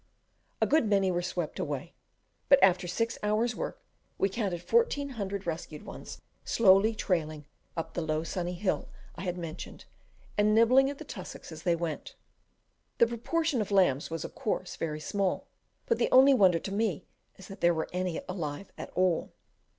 [0.59, 1.93] A good many were swept away,
[2.49, 3.83] but after six hours' work
[4.17, 7.45] we counted 1,400 rescued ones slowly "trailing"
[7.77, 9.85] up the low sunny hill I have mentioned,
[10.39, 12.15] and nibbling at the tussocks as they went.
[12.97, 15.45] The proportion of lambs was, of course, very small,
[15.85, 17.05] but the only wonder to me
[17.37, 19.33] is that there were any alive at all.